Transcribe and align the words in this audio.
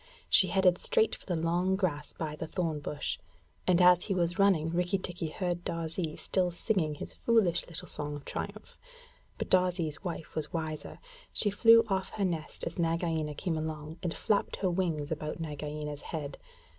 She 0.27 0.47
headed 0.47 0.79
straight 0.79 1.13
for 1.13 1.27
the 1.27 1.35
long 1.35 1.75
grass 1.75 2.11
by 2.11 2.35
the 2.35 2.47
thorn 2.47 2.79
bush, 2.79 3.19
and 3.67 3.79
as 3.79 4.05
he 4.05 4.15
was 4.15 4.39
running 4.39 4.71
Rikki 4.71 4.97
tikki 4.97 5.27
heard 5.27 5.63
Darzee 5.63 6.15
still 6.17 6.49
singing 6.49 6.95
his 6.95 7.13
foolish 7.13 7.67
little 7.67 7.87
song 7.87 8.15
of 8.15 8.25
triumph. 8.25 8.79
But 9.37 9.51
Darzee's 9.51 10.03
wife 10.03 10.33
was 10.33 10.51
wiser. 10.51 10.97
She 11.31 11.51
flew 11.51 11.85
off 11.87 12.09
her 12.13 12.25
nest 12.25 12.63
as 12.63 12.79
Nagaina 12.79 13.35
came 13.35 13.59
along 13.59 13.99
and 14.01 14.11
flapped 14.11 14.55
her 14.55 14.71
wings 14.71 15.11
about 15.11 15.39
Nagaina's 15.39 16.01
head. 16.01 16.39